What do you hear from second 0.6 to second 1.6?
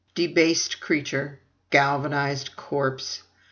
creature!